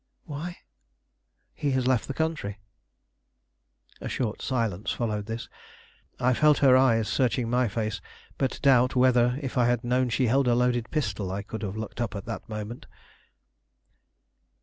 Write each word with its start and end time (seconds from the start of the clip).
"Why?" 0.23 0.57
"He 1.53 1.69
has 1.77 1.85
left 1.85 2.07
the 2.07 2.15
country." 2.15 2.57
A 4.01 4.09
short 4.09 4.41
silence 4.41 4.89
followed 4.91 5.27
this, 5.27 5.47
I 6.19 6.33
felt 6.33 6.57
her 6.57 6.75
eyes 6.75 7.07
searching 7.07 7.51
my 7.51 7.67
face, 7.67 8.01
but 8.39 8.59
doubt 8.63 8.95
whether, 8.95 9.37
if 9.43 9.59
I 9.59 9.67
had 9.67 9.83
known 9.83 10.09
she 10.09 10.25
held 10.25 10.47
a 10.47 10.55
loaded 10.55 10.89
pistol, 10.89 11.31
I 11.31 11.43
could 11.43 11.61
have 11.61 11.77
looked 11.77 12.01
up 12.01 12.15
at 12.15 12.25
that 12.25 12.49
moment. 12.49 12.87